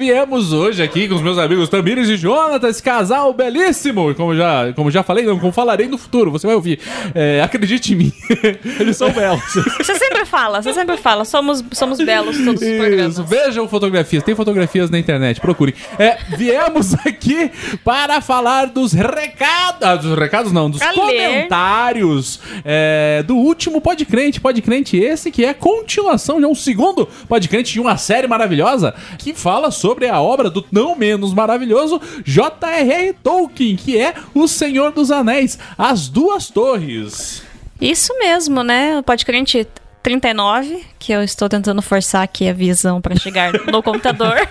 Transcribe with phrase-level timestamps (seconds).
[0.02, 4.16] Viemos hoje aqui com os meus amigos Tamires e Jonathan, esse casal belíssimo.
[4.16, 6.80] Como já, como já falei, não como falarei no futuro, você vai ouvir.
[7.14, 8.14] É, acredite em mim.
[8.80, 9.44] Eles são belos.
[9.54, 11.24] Você sempre fala, você sempre fala.
[11.24, 13.20] Somos, somos belos todos os programas.
[13.20, 15.76] Vejam fotografias, tem fotografias na internet, procurem.
[16.00, 17.52] É, viemos aqui
[17.84, 24.42] para falar dos recados, ah, dos recados não, dos Pra comentários é, do último Podcrente,
[24.42, 29.36] Podcrente esse que é a continuação de um segundo Podcrente de uma série maravilhosa que
[29.36, 33.14] fala sobre a obra do não menos maravilhoso J.R.R.
[33.24, 37.44] Tolkien, que é O Senhor dos Anéis, As Duas Torres.
[37.80, 39.00] Isso mesmo, né?
[39.00, 39.68] O Podcrente
[40.04, 44.48] 39, que eu estou tentando forçar aqui a visão para chegar no computador.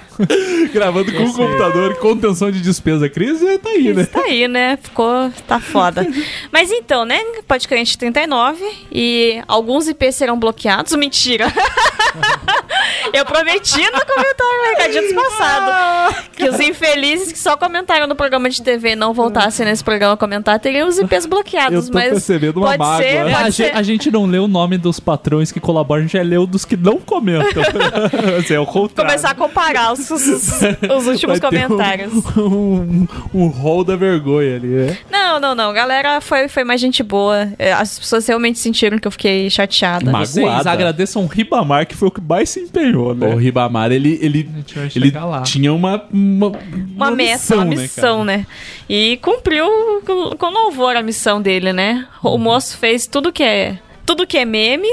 [0.72, 4.04] Gravando com o computador, contenção de despesa, crise, tá aí, né?
[4.04, 4.78] Tá aí, né?
[4.80, 5.30] Ficou.
[5.48, 6.06] Tá foda.
[6.52, 7.20] Mas então, né?
[7.48, 10.94] Podcrente 39 e alguns IPs serão bloqueados.
[10.94, 11.46] Mentira!
[13.12, 18.48] eu prometi no comentário no recadinhos passado que os infelizes que só comentaram no programa
[18.48, 21.86] de TV e não voltassem nesse programa comentar teriam os IPs bloqueados.
[21.86, 22.98] Eu tô mas percebendo uma pode mágoa.
[22.98, 23.76] ser, É, a, pode gente, ser.
[23.76, 26.64] a gente não lê o nome dos patrões que colaboram, a gente já leu dos
[26.64, 27.62] que não comentam.
[28.38, 29.10] assim, é o contrário.
[29.10, 32.12] Começar a comparar os, os, os últimos Vai comentários.
[32.36, 34.98] Um, um, um rol da vergonha ali, né?
[35.10, 35.72] Não, não, não.
[35.72, 37.48] Galera, foi, foi mais gente boa.
[37.58, 40.10] É, As pessoas realmente sentiram que eu fiquei chateada.
[40.10, 40.70] Mas- Vocês Magoada.
[40.70, 43.26] agradeçam o Ribamar, que foi o que mais se empenhou, né?
[43.34, 44.48] O Ribamar, ele, ele,
[44.94, 45.42] ele lá.
[45.42, 46.52] tinha uma, uma,
[46.96, 48.24] Uma, meta, uma né, missão, cara?
[48.38, 48.46] né?
[48.88, 49.66] E cumpriu
[50.06, 52.06] com, louvor a missão dele, né?
[52.22, 52.38] O Uhum.
[52.38, 53.78] moço fez tudo que é.
[54.06, 54.88] Tudo que é meme,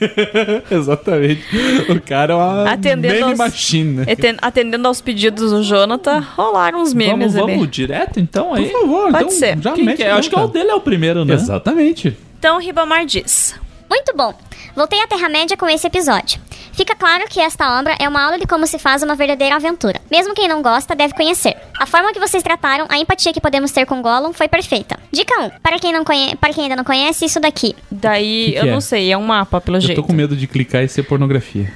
[0.70, 1.42] Exatamente.
[1.88, 4.12] O cara é uma Atendendo meme aos- machine, né?
[4.12, 7.52] aten- atendendo aos pedidos do Jonathan, rolaram uns memes Vamos, ali.
[7.54, 8.68] vamos direto, então, aí?
[8.68, 9.58] Por favor, Pode então ser.
[9.60, 10.10] já Quem mete que é?
[10.12, 11.34] Acho que é o dele é o primeiro, né?
[11.34, 12.16] Exatamente.
[12.38, 13.54] Então, Ribamar diz:
[13.88, 14.34] Muito bom!
[14.76, 16.40] Voltei à Terra-média com esse episódio.
[16.74, 20.00] Fica claro que esta obra é uma aula de como se faz uma verdadeira aventura.
[20.10, 21.56] Mesmo quem não gosta deve conhecer.
[21.78, 24.98] A forma que vocês trataram a empatia que podemos ter com Gollum foi perfeita.
[25.12, 25.50] Dica 1.
[25.62, 26.34] Para quem, não conhe...
[26.36, 27.76] Para quem ainda não conhece, isso daqui.
[27.90, 28.70] Daí, Que que eu é?
[28.72, 30.00] não sei, é um mapa, pelo Eu jeito.
[30.00, 31.72] tô com medo de clicar e ser pornografia.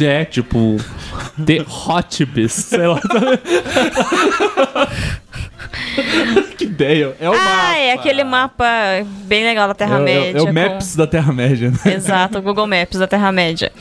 [0.00, 0.76] É, tipo,
[1.46, 3.00] The Hot Beast, sei lá.
[6.56, 7.14] que ideia.
[7.20, 7.76] É o ah, mapa.
[7.78, 8.66] é aquele mapa
[9.24, 10.38] bem legal da É, o- Terra-média.
[10.38, 11.94] é o com- Maps da Terra-média, né?
[11.94, 13.72] Exato, o Google Maps da Terra-média.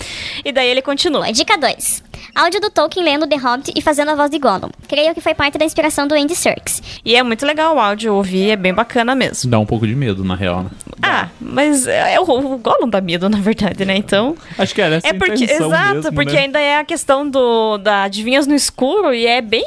[0.44, 1.32] E daí ele continua.
[1.32, 2.04] Dica 2.
[2.34, 4.70] Áudio do Tolkien lendo The Hobbit e fazendo a voz de Gollum.
[4.90, 6.82] Creio que foi parte da inspiração do Andy Serkis.
[7.06, 9.50] E é muito legal o áudio, ouvir, é bem bacana mesmo.
[9.50, 10.70] Dá um pouco de medo, na real, né?
[11.06, 13.96] Ah, mas é, o, o Gollum dá medo, na verdade, né?
[13.96, 14.36] Então.
[14.58, 15.44] Acho que era essa É porque.
[15.44, 16.40] intenção Exato, mesmo, porque né?
[16.40, 19.66] ainda é a questão do da adivinhas no escuro e é bem.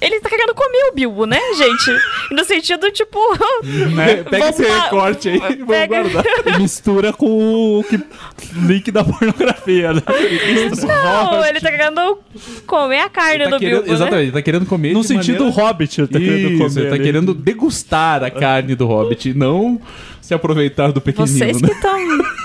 [0.00, 1.90] Ele tá querendo comer o Bilbo, né, gente?
[2.30, 3.18] No sentido, tipo.
[3.94, 4.22] Né?
[4.28, 6.24] Pega esse recorte aí e vamos Pega- guardar.
[6.46, 8.00] E mistura com o que...
[8.66, 10.02] link da pornografia, né?
[10.86, 12.18] Não, ele tá querendo
[12.66, 13.88] comer a carne tá do querendo- Bilbo.
[13.88, 13.94] né?
[13.94, 15.62] Exatamente, ele tá querendo comer No de sentido maneira...
[15.62, 16.80] Hobbit, ele tá querendo Isso, comer.
[16.80, 17.04] ele tá ali.
[17.04, 19.80] querendo degustar a carne do Hobbit, não
[20.24, 21.68] se aproveitar do pequenino, Vocês né?
[21.68, 21.98] que estão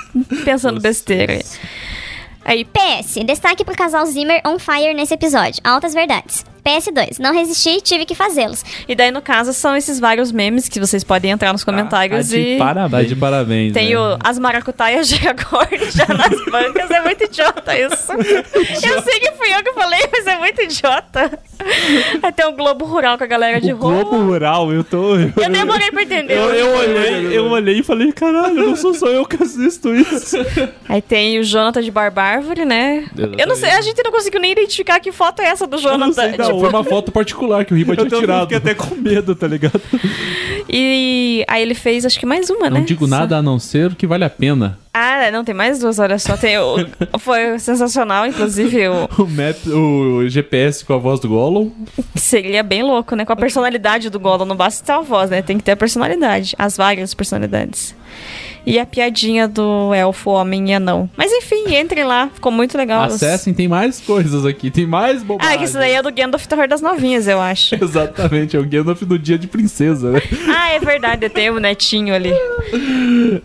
[0.43, 1.43] pensando besteira aí.
[2.43, 3.15] Aí, PS.
[3.25, 5.61] Destaque pro casal Zimmer on fire nesse episódio.
[5.63, 6.45] Altas verdades.
[6.77, 7.19] PS2.
[7.19, 8.63] Não resisti e tive que fazê-los.
[8.87, 12.35] E daí, no caso, são esses vários memes que vocês podem entrar nos comentários Tá
[12.35, 12.57] de e.
[12.57, 13.07] Tá parabéns.
[13.09, 13.73] de parabéns.
[13.73, 13.97] Tem né?
[13.99, 16.91] o, as maracutaias de agora já nas bancas.
[16.91, 18.11] É muito idiota isso.
[18.13, 21.39] Eu sei que fui eu que falei, mas é muito idiota.
[22.23, 24.03] Aí tem o Globo Rural com a galera de O rua.
[24.03, 25.15] Globo Rural, eu tô.
[25.15, 26.37] Eu, Eu demorei pra entender.
[26.37, 30.37] eu, eu olhei, eu olhei e falei, caralho, não sou só eu que assisto isso.
[30.87, 33.05] Aí tem o Jonathan de Barbárvore, né?
[33.37, 36.31] Eu não sei, a gente não conseguiu nem identificar que foto é essa do Jonathan.
[36.31, 38.41] Tipo, Foi uma foto particular que o Riba Eu tinha tirado.
[38.41, 39.81] fiquei até com medo, tá ligado?
[40.67, 42.79] e aí ele fez, acho que mais uma, né?
[42.79, 44.77] Não digo Só- nada a não ser o que vale a pena.
[44.93, 46.35] Ah, não, tem mais duas, olha só.
[46.35, 46.75] Tem o...
[47.19, 49.07] Foi sensacional, inclusive, o...
[49.19, 51.71] O, map, o GPS com a voz do Gollum.
[52.15, 53.23] seria bem louco, né?
[53.25, 55.41] Com a personalidade do Gollum, não basta ter a voz, né?
[55.41, 57.95] Tem que ter a personalidade, as várias personalidades.
[58.65, 61.09] E a piadinha do elfo, homem e anão.
[61.17, 63.03] Mas enfim, entrem lá, ficou muito legal.
[63.03, 64.69] Acessem, tem mais coisas aqui.
[64.69, 65.57] Tem mais Ah, bobagens.
[65.57, 67.75] que isso daí é do Gandalf Terror das Novinhas, eu acho.
[67.81, 70.21] Exatamente, é o Gandalf do dia de princesa, né?
[70.55, 72.33] ah, é verdade, tem o netinho ali.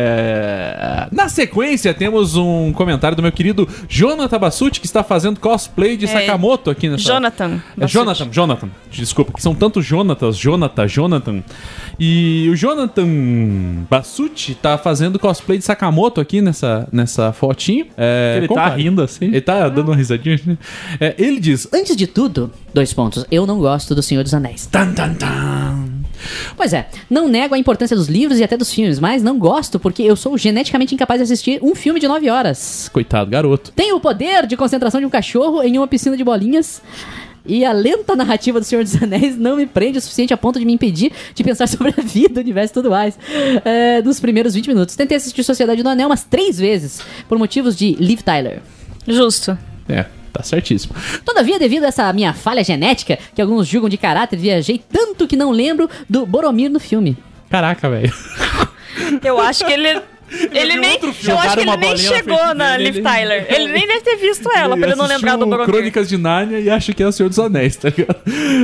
[0.00, 1.06] É...
[1.12, 6.04] Na sequência, temos um comentário do meu querido Jonathan Bassucci, que está fazendo cosplay de
[6.06, 6.08] É.
[6.08, 7.02] Sakamoto aqui nessa...
[7.04, 7.60] Jonathan.
[7.80, 8.68] É Jonathan, Jonathan.
[8.90, 11.42] Desculpa, que são tantos Jonatas, Jonathan, Jonathan.
[11.98, 13.06] E o Jonathan
[13.88, 14.07] Bassucci
[14.60, 17.86] tá fazendo cosplay de Sakamoto aqui nessa, nessa fotinho.
[17.96, 18.82] É, Ele tá compare.
[18.82, 19.26] rindo assim.
[19.26, 20.38] Ele tá dando uma risadinha.
[21.00, 21.68] É, ele diz...
[21.72, 23.24] Antes de tudo, dois pontos.
[23.30, 24.66] Eu não gosto do Senhor dos Anéis.
[24.66, 25.88] Tan, tan, tan.
[26.56, 29.78] Pois é, não nego a importância dos livros e até dos filmes, mas não gosto
[29.78, 32.90] porque eu sou geneticamente incapaz de assistir um filme de 9 horas.
[32.92, 33.72] Coitado, garoto.
[33.72, 36.82] Tenho o poder de concentração de um cachorro em uma piscina de bolinhas.
[37.44, 40.58] E a lenta narrativa do Senhor dos Anéis não me prende o suficiente a ponto
[40.58, 43.18] de me impedir de pensar sobre a vida, o universo e tudo mais.
[43.64, 44.96] É, nos primeiros 20 minutos.
[44.96, 48.60] Tentei assistir Sociedade do Anel umas três vezes, por motivos de Liv Tyler.
[49.06, 49.56] Justo.
[49.88, 50.94] É, tá certíssimo.
[51.24, 55.36] Todavia, devido a essa minha falha genética, que alguns julgam de caráter, viajei tanto que
[55.36, 57.16] não lembro do Boromir no filme.
[57.48, 58.12] Caraca, velho.
[59.24, 60.00] Eu acho que ele.
[60.52, 60.92] Ele nem.
[60.92, 61.40] outro Eu filme.
[61.40, 63.46] acho que ele nem chegou na dele, Liv ele- Tyler.
[63.48, 65.66] Ele nem deve ter visto ela, pra ele não lembrar do Boromir.
[65.66, 68.16] Crônicas de Nárnia e acha que é o Senhor dos Anéis, tá ligado?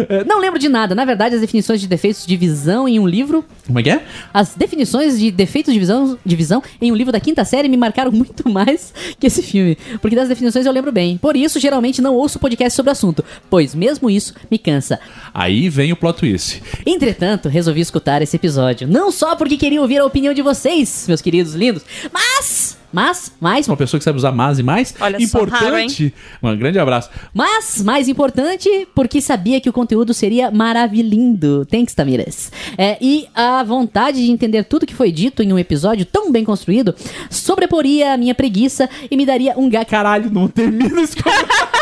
[0.08, 0.94] É, Não lembro de nada.
[0.94, 4.02] Na verdade, as definições de defeitos de visão em um livro como é que é?
[4.32, 7.76] As definições de defeitos de visão, de visão em um livro da quinta série me
[7.78, 11.16] marcaram muito mais que esse filme, porque das definições eu lembro bem.
[11.16, 15.00] Por isso, geralmente não ouço podcast sobre o assunto, pois mesmo isso me cansa.
[15.32, 16.62] Aí vem o plot twist.
[16.84, 21.22] Entretanto, resolvi escutar esse episódio, não só porque queria ouvir a opinião de vocês, meus
[21.22, 24.94] queridos lindos, mas, mas, mais, Uma pessoa que sabe usar mais e mais.
[25.00, 26.14] Olha só, importante.
[26.42, 27.10] um grande abraço.
[27.32, 31.66] Mas, mais importante, porque sabia que o conteúdo seria maravilhindo.
[31.66, 32.52] Thanks, Tamiras.
[32.78, 36.44] É, e a vontade de entender tudo que foi dito em um episódio tão bem
[36.44, 36.94] construído
[37.30, 39.88] sobreporia a minha preguiça e me daria um gato.
[39.88, 41.74] Caralho, não termina esse comentário.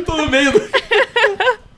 [0.06, 0.60] Tô no meio do...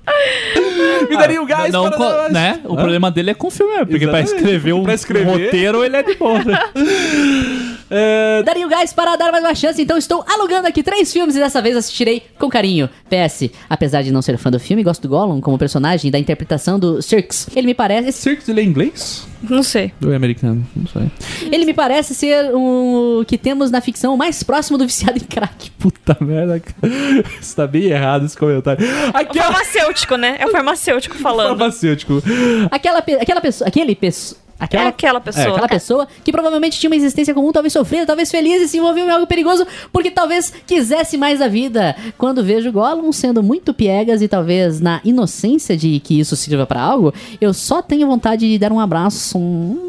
[1.08, 2.60] Me daria o gás não, para co- dar- né?
[2.64, 2.76] O Hã?
[2.76, 4.42] problema dele é com o filme, mesmo, porque pra Exatamente.
[4.44, 6.40] escrever um Pra escrever- roteiro ele é de boa.
[7.94, 11.36] É, Daria o gás para dar mais uma chance, então estou alugando aqui três filmes
[11.36, 12.88] e dessa vez assistirei com carinho.
[13.10, 16.18] PS, apesar de não ser fã do filme, gosto do Gollum como personagem e da
[16.18, 17.46] interpretação do Cirques.
[17.54, 18.12] Ele me parece.
[18.12, 19.26] Circus, ele é inglês?
[19.42, 19.92] Não sei.
[20.02, 20.64] Ou é americano?
[20.74, 21.10] Não sei.
[21.50, 25.70] Ele me parece ser o que temos na ficção mais próximo do viciado em crack.
[25.78, 26.92] Puta merda, cara.
[27.40, 28.86] Isso tá bem errado esse comentário.
[28.86, 29.46] É o Aquela...
[29.52, 30.36] farmacêutico, né?
[30.38, 31.58] É o farmacêutico falando.
[31.58, 32.22] Farmacêutico.
[32.70, 33.66] Aquela, pe- aquela pessoa.
[33.68, 34.40] Aquele pessoa.
[34.62, 35.48] É Aquela, aquela pessoa.
[35.48, 39.04] aquela pessoa que provavelmente tinha uma existência comum, talvez sofrida, talvez feliz e se envolveu
[39.06, 41.96] em algo perigoso porque talvez quisesse mais da vida.
[42.16, 46.80] Quando vejo Gollum sendo muito piegas e talvez na inocência de que isso sirva pra
[46.80, 49.38] algo, eu só tenho vontade de dar um abraço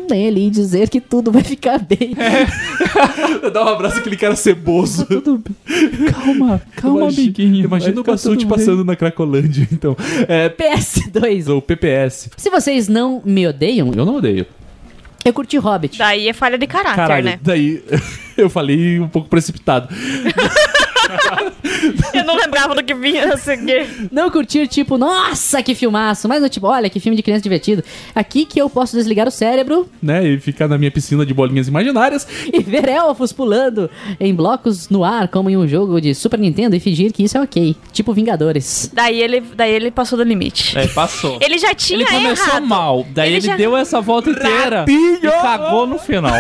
[0.10, 2.16] nele e dizer que tudo vai ficar bem.
[3.54, 5.06] Dá um abraço àquele cara ceboso.
[6.12, 7.66] Calma, calma, Imagina- amiguinho.
[7.66, 8.48] Imagina o tudo bem.
[8.48, 9.96] passando na Cracolândia, então.
[10.28, 11.48] É, PS2.
[11.54, 12.30] ou PPS.
[12.38, 14.46] Se vocês não me odeiam, Eu não odeio.
[15.26, 15.98] Eu curti Hobbit.
[15.98, 17.40] Daí é falha de caráter, Caralho, né?
[17.42, 17.84] daí
[18.38, 19.88] eu falei um pouco precipitado.
[22.20, 24.10] Eu não lembrava do que vinha a seguir.
[24.12, 26.28] Não curtir, tipo, nossa, que filmaço.
[26.28, 27.84] Mas tipo, olha, que filme de criança divertido.
[28.14, 30.26] Aqui que eu posso desligar o cérebro Né?
[30.28, 32.28] E ficar na minha piscina de bolinhas imaginárias.
[32.52, 33.90] e ver elfos pulando
[34.20, 37.38] em blocos no ar, como em um jogo de Super Nintendo, e fingir que isso
[37.38, 37.76] é ok.
[37.92, 38.90] Tipo Vingadores.
[38.94, 40.78] Daí ele, daí ele passou do limite.
[40.78, 41.38] É, passou.
[41.42, 42.66] Ele já tinha Ele começou errado.
[42.68, 45.20] mal, daí Ele ele, já- deu essa volta inteira Ratinho!
[45.24, 46.34] e cagou no final.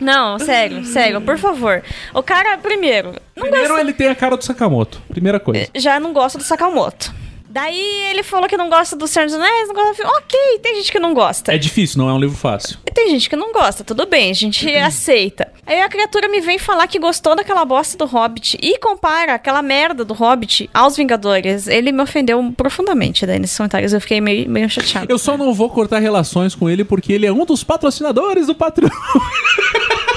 [0.00, 1.82] Não, sério, sério, por favor.
[2.14, 5.00] O cara, primeiro, não Primeiro gosta- ele tem a cara do Sakamoto.
[5.08, 5.68] Primeira coisa.
[5.76, 7.12] já não gosta do Sakamoto.
[7.50, 7.80] Daí
[8.10, 10.10] ele falou que não gosta do Senhor dos Anéis, não gosta do filme.
[10.18, 11.50] Ok, tem gente que não gosta.
[11.54, 12.76] É difícil, não é um livro fácil.
[12.94, 15.50] Tem gente que não gosta, tudo bem, a gente aceita.
[15.66, 19.62] Aí a criatura me vem falar que gostou daquela bosta do Hobbit e compara aquela
[19.62, 21.66] merda do Hobbit aos Vingadores.
[21.68, 25.06] Ele me ofendeu profundamente daí nesses comentários, eu fiquei meio, meio chateado.
[25.10, 28.54] Eu só não vou cortar relações com ele porque ele é um dos patrocinadores do
[28.54, 28.90] Patreon.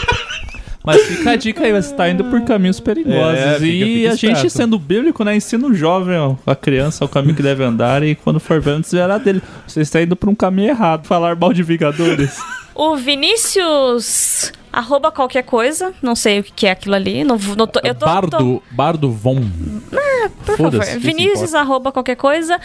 [0.83, 3.39] Mas fica a dica aí, você tá indo por caminhos perigosos.
[3.39, 7.05] É, fica- e fica a gente, sendo bíblico, né, ensina o jovem, ó, a criança,
[7.05, 9.41] o caminho que deve andar e quando for ver, desviará dele.
[9.67, 11.05] Você está indo por um caminho errado.
[11.05, 12.35] Falar mal de Vingadores.
[12.73, 14.51] O Vinícius.
[14.73, 17.25] Arroba qualquer coisa, não sei o que é aquilo ali.
[17.25, 19.41] Não, não tô- eu tô, tô- Bardo, Bardo Von.
[20.45, 21.01] por Foda-se, favor.
[21.01, 22.57] Vinícius, arroba qualquer coisa,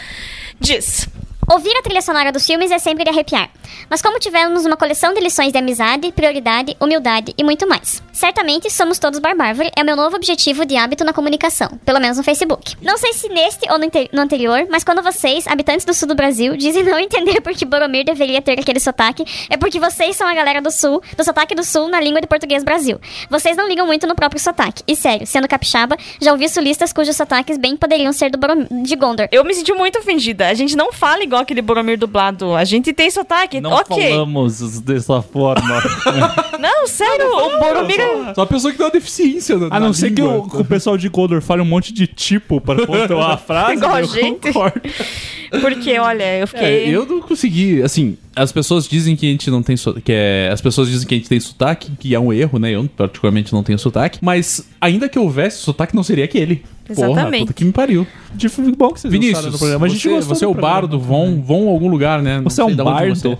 [0.57, 1.05] diz.
[1.51, 3.49] Ouvir a trilha sonora dos filmes é sempre de arrepiar.
[3.89, 8.01] Mas como tivemos uma coleção de lições de amizade, prioridade, humildade e muito mais.
[8.17, 12.17] Certamente somos todos barbárvore é o meu novo objetivo de hábito na comunicação, pelo menos
[12.17, 12.75] no Facebook.
[12.81, 16.15] Não sei se neste ou no, no anterior, mas quando vocês, habitantes do sul do
[16.15, 20.27] Brasil, dizem não entender por que Boromir deveria ter aquele sotaque, é porque vocês são
[20.27, 22.99] a galera do sul, do sotaque do sul na língua de português Brasil.
[23.29, 24.81] Vocês não ligam muito no próprio sotaque.
[24.87, 28.95] E sério, sendo capixaba, já ouvi sulistas cujos sotaques bem poderiam ser do Boromir, de
[28.95, 29.27] Gondor.
[29.31, 30.47] Eu me senti muito ofendida.
[30.47, 32.55] A gente não fala igual aquele Boromir dublado.
[32.55, 33.61] A gente tem sotaque.
[33.61, 34.09] Não ok.
[34.09, 35.83] falamos dessa forma.
[36.57, 38.06] Não, sério, o Boromir.
[38.35, 39.57] Só a pessoa que tem uma deficiência.
[39.57, 40.37] na- A não na ser que língua.
[40.37, 43.73] o, que o pessoal de Gondor fale um monte de tipo para pontuar a frase.
[43.73, 44.51] Igual a eu gente.
[44.51, 44.81] concordo.
[45.61, 46.65] Porque, olha, eu fiquei.
[46.65, 50.11] É, eu não consegui, assim, as pessoas dizem que a gente não tem so- que
[50.11, 52.71] é, as pessoas dizem que a gente tem sotaque, que é um erro, né?
[52.71, 56.63] Eu particularmente não tenho sotaque, mas ainda que houvesse sotaque não seria aquele.
[56.93, 57.41] Porra, Exatamente.
[57.43, 58.05] puta que me pariu.
[58.35, 59.85] De bom que vocês Vinícius, do programa.
[59.85, 60.73] A gente você, você é o programa.
[60.81, 62.37] bardo, vão, vão a algum lugar, né?
[62.37, 63.37] Não Você é um bardo.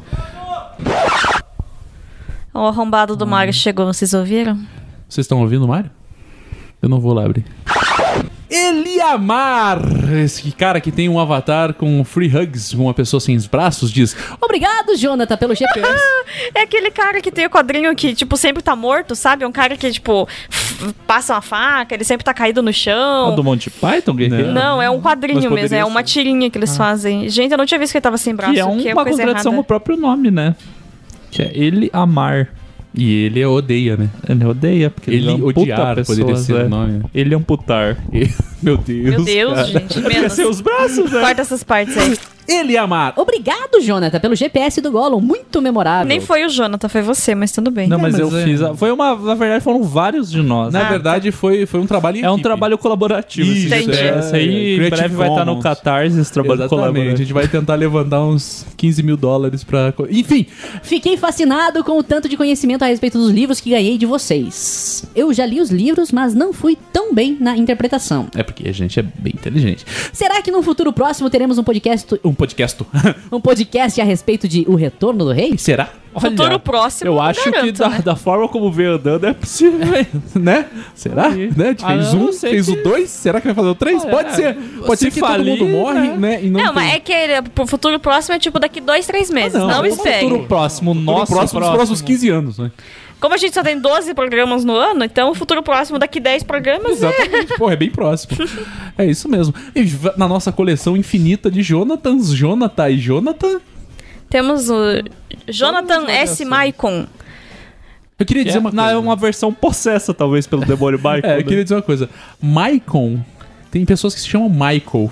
[2.58, 2.62] É.
[2.62, 4.56] O arrombado do Mario chegou, vocês ouviram?
[5.08, 5.90] Vocês estão ouvindo, Mário?
[6.82, 7.46] Eu não vou lá abrir.
[8.50, 9.80] Eliamar,
[10.24, 14.16] esse cara que tem um avatar com free hugs, uma pessoa sem os braços, diz:
[14.40, 15.88] Obrigado, Jonathan, pelo GPS.
[16.56, 19.44] É aquele cara que tem o quadrinho que, tipo, sempre tá morto, sabe?
[19.44, 20.28] É um cara que, tipo,
[21.06, 23.36] passa uma faca, ele sempre tá caído no Ah, chão.
[23.36, 24.52] do Monty Python, guerreiro?
[24.52, 26.06] Não, é um quadrinho mesmo, é uma ser.
[26.08, 27.28] tirinha que eles fazem.
[27.30, 29.04] Gente, eu não tinha visto que ele tava sem braço, Que é que é uma
[29.04, 29.68] coisa contradição no errada.
[29.68, 30.56] próprio nome, né?
[31.32, 32.50] Que é ele amar.
[32.94, 34.10] E ele odeia, né?
[34.28, 36.64] Ele odeia, porque ele, Ele é um puta odiar pessoa, poderia ser é.
[36.64, 37.04] o nome.
[37.14, 37.98] Ele amputar.
[38.62, 39.10] Meu Deus.
[39.10, 39.68] Meu Deus, cara.
[39.68, 40.34] gente, menos.
[40.34, 41.22] ser os braços, né?
[41.22, 42.18] Corta essas partes aí.
[42.48, 43.14] Eliamar.
[43.18, 45.20] Obrigado, Jonathan, pelo GPS do Gollum.
[45.20, 46.08] Muito memorável.
[46.08, 47.88] Nem foi o Jonathan, foi você, mas tudo bem.
[47.88, 48.62] Não, mas, mas eu é- fiz.
[48.62, 49.16] a- Foi uma.
[49.16, 50.72] Na verdade, foram vários de nós.
[50.74, 50.90] Na né?
[50.90, 53.48] verdade, foi, foi um trabalho em É um trabalho colaborativo.
[53.52, 53.98] Isso, esse Entendi.
[53.98, 55.60] GTS aí em Creative breve vai estar no.
[55.60, 56.82] Catarse, esse trabalho Exatamente.
[56.82, 57.18] A colaborativo.
[57.18, 59.94] gente vai tentar levantar uns 15 mil dólares pra.
[60.10, 60.46] Enfim,
[60.84, 65.06] Fiquei fascinado com o tanto de conhecimento a respeito dos livros que ganhei de vocês.
[65.16, 68.28] Eu já li os livros, mas não fui tão bem na interpretação.
[68.36, 69.86] é porque a gente é bem inteligente.
[70.14, 72.84] Será que no futuro próximo teremos um podcast, Um podcast.
[73.32, 75.58] um podcast a respeito de O Retorno do Rei?
[75.58, 75.90] Será?
[76.20, 78.00] Futuro próximo, Eu acho que garanto, da, né?
[78.04, 79.80] da forma como veio andando é possível.
[80.34, 80.66] né?
[80.96, 81.28] Será?
[81.28, 81.52] Aí.
[81.56, 81.76] Né?
[81.80, 84.04] A Ah, fez eu um, fez que- o dois, será que vai fazer o três?
[84.04, 84.34] Ah, Pode é.
[84.34, 84.56] ser.
[84.56, 86.16] Pode Se ser que todo falir, mundo morre, né?
[86.18, 86.44] né?
[86.44, 89.30] E não, Não, mas é que ele- pro futuro próximo é tipo daqui dois, três
[89.30, 89.56] meses.
[89.56, 90.24] Ah, não, não é espere.
[90.28, 92.72] Futuro próximo, No nosso próximo, nos próximos 15 anos, né?
[93.20, 96.44] Como a gente só tem 12 programas no ano, então o futuro próximo daqui 10
[96.44, 97.08] programas é.
[97.10, 98.38] Exatamente, porra, é bem próximo.
[98.98, 99.54] É isso mesmo.
[99.76, 99.86] E
[100.18, 103.60] na nossa coleção infinita de Jonathans, Jonathan e Jonathan,
[104.30, 104.76] Temos o
[105.48, 106.44] Jonathan S.
[106.44, 106.50] variações.
[106.50, 107.06] Maicon.
[108.20, 108.96] eu queria dizer É, uma não, coisa.
[108.96, 111.22] é uma versão possessa, talvez, pelo demônio Michael.
[111.24, 111.44] É, eu né?
[111.44, 112.10] queria dizer uma coisa.
[112.42, 113.20] Maicon,
[113.72, 115.10] tem pessoas que se chamam Michael.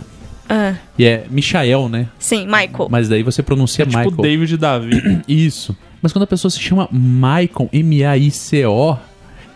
[0.48, 2.08] Ah, E é Michael, né?
[2.20, 2.88] sim, Michael.
[2.92, 4.22] Mas daí você pronuncia É tipo Michael.
[4.22, 5.22] David Davi.
[5.28, 5.76] Isso.
[6.06, 8.96] Mas quando a pessoa se chama Maicon, M-A-I-C-O,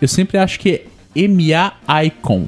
[0.01, 0.83] eu sempre acho que é
[1.15, 2.47] M-A-Icon.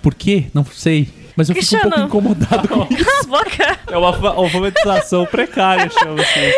[0.00, 0.46] Por quê?
[0.54, 1.10] Não sei.
[1.36, 3.28] Mas eu fico um pouco incomodado com isso.
[3.28, 3.78] Boca.
[3.88, 5.98] É uma alfa- alfabetização precária, isso.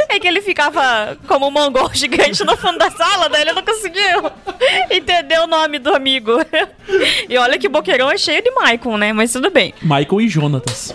[0.08, 3.64] É que ele ficava como um mongol gigante no fundo da sala, daí ele não
[3.64, 4.30] conseguiu
[4.88, 6.30] entender o nome do amigo.
[7.28, 9.12] E olha que Boqueirão é cheio de Maicon, né?
[9.12, 9.74] Mas tudo bem.
[9.82, 10.94] Michael e Jonatas.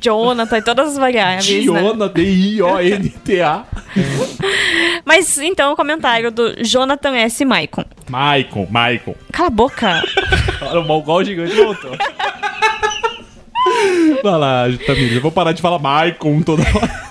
[0.00, 1.60] Jonathan e todas as variáveis, né?
[1.60, 3.64] Diona, D-I-O-N-T-A.
[5.04, 7.44] Mas então o comentário do Jonathan S.
[7.44, 7.84] Maicon.
[8.08, 9.16] Michael, Michael.
[9.32, 10.02] Cala a boca.
[10.62, 11.92] Olha, o mongol gigante voltou.
[14.22, 17.06] Vai lá, Tamires, eu vou parar de falar Michael toda hora.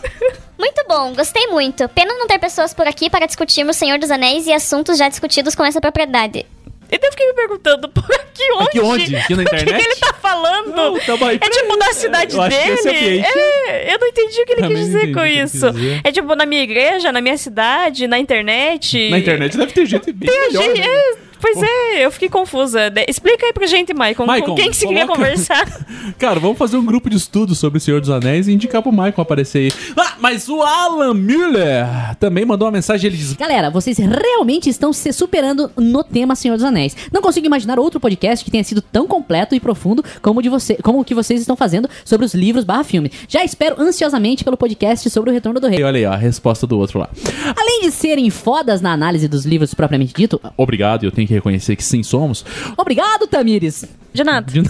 [0.58, 1.88] Muito bom, gostei muito.
[1.90, 5.56] Pena não ter pessoas por aqui para discutirmos Senhor dos Anéis e assuntos já discutidos
[5.56, 6.46] com essa propriedade.
[6.92, 8.68] Então eu fiquei me perguntando, por aqui onde?
[8.70, 9.16] Aqui onde?
[9.16, 9.84] Aqui na O que, internet?
[9.84, 10.68] que ele tá falando?
[10.76, 10.96] Não,
[11.28, 13.26] aí é tipo na cidade eu que dele?
[13.68, 15.72] É, eu não entendi o que ele Também quis dizer com isso.
[15.72, 16.02] dizer.
[16.04, 19.10] É tipo na minha igreja, na minha cidade, na internet.
[19.10, 20.64] Na internet deve ter gente bem Tem melhor.
[20.64, 20.88] gente- né?
[20.88, 21.16] é,
[21.54, 22.90] Pois é, eu fiquei confusa.
[22.90, 25.86] De- Explica aí pra gente, Maicon, Maicon, com quem que você queria coloca- conversar.
[26.18, 28.92] Cara, vamos fazer um grupo de estudo sobre o Senhor dos Anéis e indicar pro
[28.92, 29.72] Michael aparecer aí.
[29.98, 31.86] Ah, mas o Alan Müller
[32.20, 33.08] também mandou uma mensagem.
[33.10, 36.96] Ele diz: Galera, vocês realmente estão se superando no tema Senhor dos Anéis.
[37.12, 40.50] Não consigo imaginar outro podcast que tenha sido tão completo e profundo como o de
[40.50, 43.12] você, como o que vocês estão fazendo sobre os livros barra filme.
[43.28, 45.80] Já espero ansiosamente pelo podcast sobre o Retorno do Rei.
[45.80, 47.10] E olha aí, ó, a resposta do outro lá.
[47.56, 51.76] Além de serem fodas na análise dos livros propriamente dito, Obrigado, eu tenho que reconhecer
[51.76, 52.46] que sim somos.
[52.78, 53.86] obrigado, Tamires!
[54.14, 54.52] De nada.
[54.52, 54.64] De...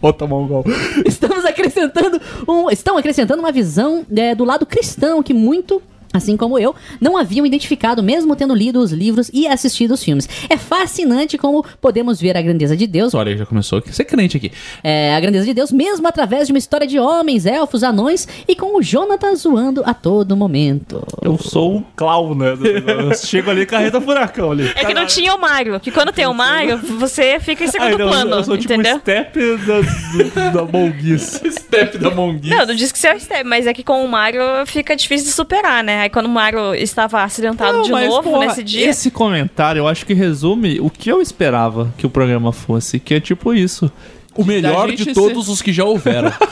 [0.00, 0.64] Ô, tomar um gol.
[1.06, 5.80] Estamos acrescentando um, estão acrescentando uma visão é, do lado cristão que muito
[6.12, 10.28] Assim como eu, não haviam identificado, mesmo tendo lido os livros e assistido os filmes.
[10.50, 14.36] É fascinante como podemos ver a grandeza de Deus, Olha, já começou a ser crente
[14.36, 14.52] aqui.
[14.84, 18.54] é, a grandeza de Deus, mesmo através de uma história de homens, elfos, anões e
[18.54, 21.02] com o Jonathan zoando a todo momento.
[21.22, 22.52] Eu sou o clown, né?
[22.52, 24.70] Eu chego ali, carreta furacão ali.
[24.76, 25.80] É que não tinha o Mario.
[25.80, 28.36] Que quando tem o Mario, você fica em segundo Ai, não, plano.
[28.36, 28.98] eu sou tipo entendeu?
[28.98, 31.50] step da, do- da monguice.
[31.72, 32.56] Step da Monguinha.
[32.58, 34.94] Não, não disse que você é o Step, mas é que com o Mario fica
[34.94, 36.01] difícil de superar, né?
[36.02, 38.88] Aí quando o Mario estava acidentado Não, de mas, novo porra, nesse dia.
[38.88, 43.14] Esse comentário eu acho que resume o que eu esperava que o programa fosse, que
[43.14, 43.88] é tipo isso.
[44.34, 46.32] O melhor de todos os que já houveram.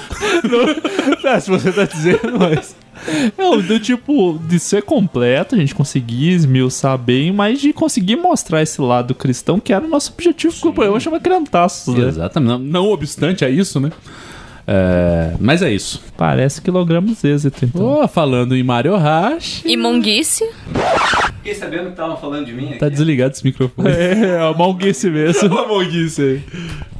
[1.24, 2.74] É, se você tá dizendo, mas.
[3.06, 8.62] É, do tipo, de ser completo, a gente conseguir esmiuçar bem, mas de conseguir mostrar
[8.62, 12.08] esse lado cristão que era o nosso objetivo com o programa chama Crentaços, né?
[12.08, 12.48] Exatamente.
[12.48, 13.90] Não, não obstante a isso, né?
[14.72, 16.00] É, mas é isso.
[16.16, 18.04] Parece que logramos êxito, então.
[18.04, 19.62] Ô, falando em Mario Hash.
[19.64, 20.48] E Monguice.
[21.38, 22.78] Fiquei sabendo que estavam falando de mim aqui.
[22.78, 23.90] Tá desligado esse microfone.
[23.90, 25.48] É, é a monguice mesmo.
[25.50, 26.42] Uma monguice aí.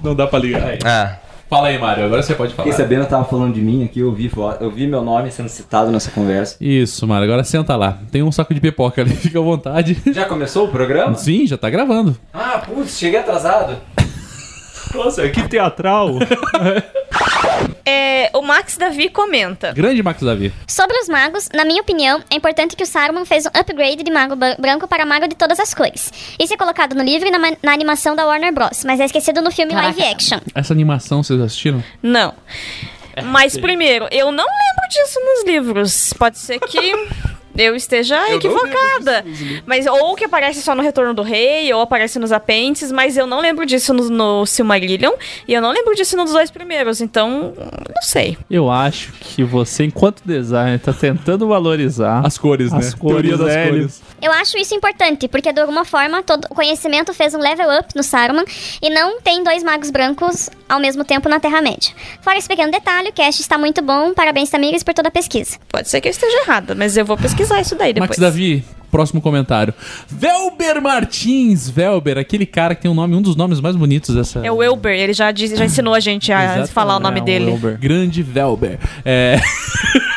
[0.02, 0.64] Não dá pra ligar.
[0.64, 0.78] Aí.
[0.84, 1.16] Ah,
[1.48, 2.04] Fala aí, Mário.
[2.04, 2.68] Agora você pode falar.
[2.68, 5.48] fiquei sabendo que estavam falando de mim aqui, eu vi, eu vi meu nome sendo
[5.48, 6.56] citado nessa conversa.
[6.60, 7.24] Isso, Mário.
[7.24, 7.98] Agora senta lá.
[8.10, 9.10] Tem um saco de pipoca ali.
[9.16, 10.00] Fica à vontade.
[10.12, 11.14] Já começou o programa?
[11.16, 12.16] Sim, já tá gravando.
[12.32, 13.76] Ah, putz, cheguei atrasado.
[14.94, 16.14] Nossa, que teatral.
[17.84, 19.72] É, o Max Davi comenta.
[19.72, 20.52] Grande Max Davi.
[20.66, 24.10] Sobre os magos, na minha opinião, é importante que o Saruman fez um upgrade de
[24.10, 26.12] mago branco para mago de todas as cores.
[26.38, 29.40] Isso é colocado no livro e na, na animação da Warner Bros., mas é esquecido
[29.40, 29.98] no filme Caraca.
[29.98, 30.38] live action.
[30.54, 31.82] Essa animação vocês assistiram?
[32.02, 32.34] Não.
[33.24, 36.12] Mas primeiro, eu não lembro disso nos livros.
[36.14, 36.94] Pode ser que
[37.60, 39.24] eu esteja equivocada.
[39.66, 43.26] Mas ou que aparece só no Retorno do Rei, ou aparece nos apêndices, mas eu
[43.26, 45.12] não lembro disso no, no Silmarillion
[45.46, 48.36] e eu não lembro disso nos dois primeiros, então não sei.
[48.50, 52.98] Eu acho que você, enquanto designer, tá tentando valorizar As cores, As né?
[52.98, 54.02] cores, Teoria das né, cores.
[54.22, 57.88] Eu acho isso importante, porque de alguma forma todo o conhecimento fez um level up
[57.96, 58.44] no Saruman
[58.82, 61.92] e não tem dois magos brancos ao mesmo tempo na Terra-média.
[62.20, 64.12] Fora esse pequeno detalhe, o cast está muito bom.
[64.14, 65.58] Parabéns, Tamires, por toda a pesquisa.
[65.68, 68.10] Pode ser que eu esteja errada, mas eu vou pesquisar isso daí depois.
[68.10, 69.72] Max Davi, próximo comentário.
[70.06, 71.68] Velber Martins.
[71.70, 74.40] Velber, aquele cara que tem um nome, um dos nomes mais bonitos dessa.
[74.44, 77.22] É o Elber, ele já, diz, já ensinou a gente a falar o nome É,
[77.22, 77.50] o dele.
[77.52, 77.78] Elber.
[77.78, 78.78] Grande Velber.
[79.04, 79.38] É.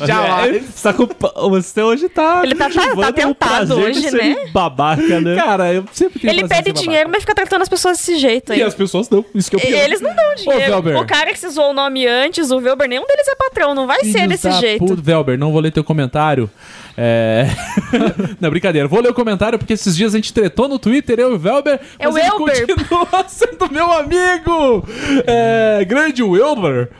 [0.00, 1.08] É, você, tá com,
[1.50, 2.40] você hoje tá.
[2.44, 4.36] Ele tá- tá- tá tentado hoje, de ser né?
[4.52, 5.36] Babaca, né?
[5.36, 8.58] Cara, eu sempre tenho Ele pede dinheiro, mas fica tratando as pessoas desse jeito aí.
[8.58, 9.24] E as pessoas não.
[9.34, 9.78] Isso que é pior.
[9.78, 10.66] Eles não dão dinheiro.
[10.66, 10.98] Velber.
[10.98, 13.74] o cara que se zoou o nome antes, o Velber, nenhum deles é patrão.
[13.74, 14.84] Não vai ser desse da jeito.
[14.84, 15.00] puta.
[15.00, 16.50] Velber, não vou ler teu comentário.
[16.98, 17.46] É.
[18.40, 18.88] não, brincadeira.
[18.88, 21.38] Vou ler o comentário porque esses dias a gente tretou no Twitter, eu e o
[21.38, 21.80] Velber.
[21.98, 22.66] É o Elber.
[22.66, 24.86] continua sendo meu amigo.
[25.26, 25.84] É.
[25.84, 26.90] Grande Wilber.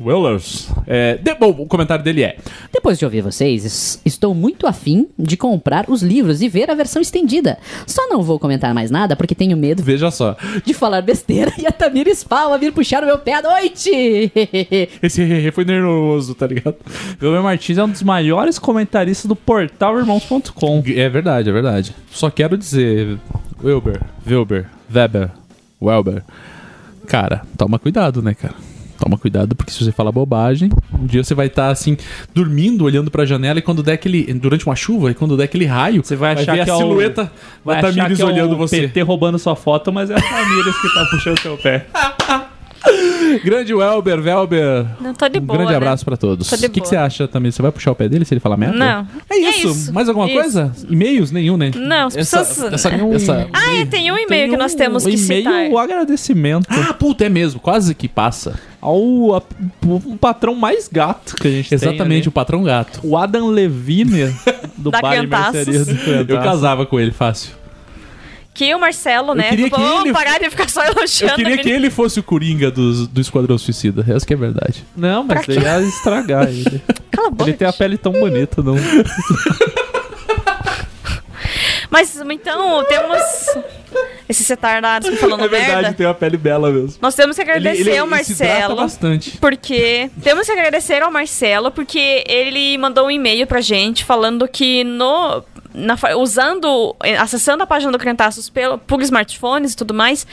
[0.00, 0.68] Willers.
[0.86, 2.36] É, de- bom, o comentário dele é:
[2.72, 6.74] Depois de ouvir vocês, es- estou muito afim de comprar os livros e ver a
[6.74, 7.58] versão estendida.
[7.86, 10.36] Só não vou comentar mais nada porque tenho medo Veja só.
[10.64, 13.90] de falar besteira e a Tamires Palma vir puxar o meu pé à noite.
[15.02, 16.76] Esse foi nervoso, tá ligado?
[17.22, 20.82] Wilber Martins é um dos maiores comentaristas do portal irmãos.com.
[20.88, 21.94] É verdade, é verdade.
[22.10, 23.18] Só quero dizer,
[23.62, 25.30] Wilber, Wilber, Weber,
[25.80, 26.22] Welber.
[27.06, 28.54] Cara, toma cuidado, né, cara?
[28.98, 31.96] Toma cuidado, porque se você falar bobagem, um dia você vai estar assim,
[32.34, 34.32] dormindo, olhando pra janela, e quando der aquele.
[34.34, 36.76] Durante uma chuva, e quando der aquele raio, Você vai achar ver que a é
[36.76, 37.32] o- silhueta
[37.64, 38.82] Vai da achar Tamires é olhando o você.
[38.82, 41.86] PT roubando sua foto, mas é a Tamires que tá puxando seu pé.
[43.42, 44.86] Grande Welber, Welber.
[45.00, 45.76] Não, tô de um boa, grande né?
[45.76, 46.50] abraço pra todos.
[46.52, 47.54] O que, que você acha, Tamires?
[47.54, 48.76] Você vai puxar o pé dele se ele falar merda?
[48.76, 49.06] Não.
[49.30, 49.66] É isso.
[49.66, 49.92] É isso.
[49.92, 50.34] Mais alguma Isso.
[50.40, 50.72] coisa?
[50.88, 51.30] E-mails?
[51.30, 51.70] Nenhum, né?
[51.74, 52.72] Não, as Essa- pessoas...
[52.74, 55.68] essa- essa- Ah, é, tem um e-mail que nós temos o que e-mail, citar.
[55.70, 57.58] o agradecimento Ah, puta, é mesmo.
[57.60, 58.58] Quase que passa.
[58.80, 59.42] ao a-
[59.86, 62.18] o patrão mais gato que a gente Exatamente, tem.
[62.18, 62.30] o ali.
[62.30, 63.00] patrão gato.
[63.02, 64.34] O Adam Levine
[64.76, 65.26] do Da Bar.
[65.26, 65.82] Mercearia
[66.28, 67.52] Eu casava com ele fácil.
[68.54, 69.48] Que o Marcelo, né?
[69.50, 71.34] queria que Vamos ele- parar de ficar só Eu elogiando.
[71.34, 74.04] queria a que ele fosse o Coringa dos- do Esquadrão Suicida.
[74.08, 74.84] Essa que é verdade.
[74.96, 76.80] Não, mas daí ia estragar ele.
[77.10, 77.50] Cala a boca.
[77.50, 78.76] Ele tem a pele tão bonita, não.
[81.90, 83.20] Mas então temos
[84.28, 85.92] esses retardados que falando É verdade, merda.
[85.96, 86.96] tem uma pele bela mesmo.
[87.00, 88.74] Nós temos que agradecer Ele- ele- ao ele Marcelo.
[88.76, 89.36] bastante.
[89.38, 94.82] Porque temos que agradecer ao Marcelo, porque ele mandou um e-mail pra gente falando que
[94.82, 95.44] no.
[95.74, 100.26] Na usando, eh, acessando a página do Crentaços pelo, por smartphones e tudo mais,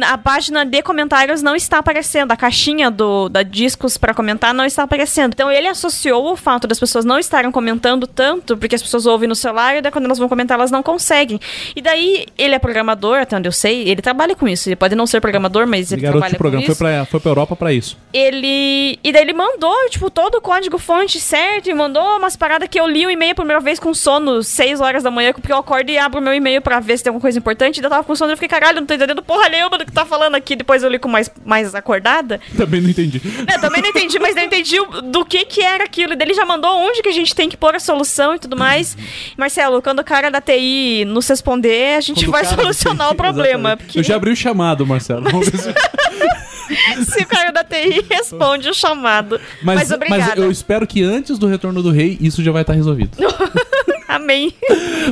[0.00, 4.64] a página de comentários não está aparecendo, a caixinha do, da discos para comentar não
[4.64, 5.32] está aparecendo.
[5.32, 9.28] Então ele associou o fato das pessoas não estarem comentando tanto, porque as pessoas ouvem
[9.28, 11.40] no celular e daí quando elas vão comentar elas não conseguem.
[11.74, 14.68] E daí ele é programador, até onde eu sei, ele trabalha com isso.
[14.68, 17.20] Ele pode não ser programador, mas ele garoto trabalha programa com foi isso pra, foi
[17.20, 17.96] pra Europa pra isso.
[18.12, 18.98] ele.
[19.02, 22.78] E daí ele mandou, tipo, todo o código fonte certo e mandou umas paradas que
[22.78, 25.56] eu li o e-mail a primeira vez com sono, 6 horas da manhã, porque eu
[25.56, 27.78] acordo e abro meu e-mail pra ver se tem alguma coisa importante.
[27.78, 29.84] E eu tava com sono e eu fiquei, caralho, não tô entendendo porra nenhuma do
[29.84, 30.56] que tá falando aqui.
[30.56, 32.40] Depois eu li com mais, mais acordada.
[32.56, 33.20] Também não entendi.
[33.52, 36.12] Eu também não entendi, mas eu entendi do que que era aquilo.
[36.12, 38.38] E daí ele já mandou onde que a gente tem que pôr a solução e
[38.38, 38.96] tudo mais.
[39.36, 43.76] Marcelo, quando o cara da TI nos responder, a gente Quando vai solucionar o problema.
[43.76, 45.24] Porque Eu já abri o chamado, Marcelo.
[45.30, 45.72] Vamos ver se...
[47.04, 49.40] se o cara da TI responde o chamado.
[49.62, 52.72] Mas, Mas, mas eu espero que antes do retorno do rei, isso já vai estar
[52.72, 53.16] resolvido.
[54.14, 54.52] Amém.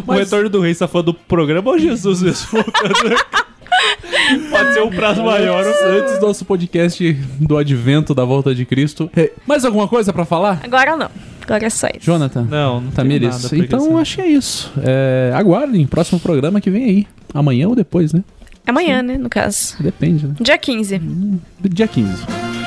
[0.07, 2.65] O retorno do rei, você tá falando do programa ou Jesus mesmo?
[4.51, 5.65] Pode ser um prazo maior.
[5.65, 9.11] Antes, do nosso podcast do advento da volta de Cristo.
[9.47, 10.61] Mais alguma coisa pra falar?
[10.63, 11.11] Agora não.
[11.43, 12.05] Agora é só isso.
[12.07, 12.43] Jonathan?
[12.43, 13.53] Não, não tem Tamires?
[13.53, 14.71] Então acho que é isso.
[14.83, 17.07] É, aguardem, próximo programa que vem aí.
[17.33, 18.23] Amanhã ou depois, né?
[18.67, 19.75] Amanhã, né, no caso.
[19.83, 20.35] Depende, né?
[20.41, 21.01] Dia 15.
[21.71, 22.60] Dia 15.